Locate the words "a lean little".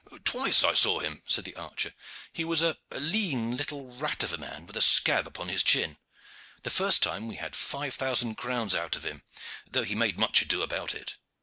2.63-3.85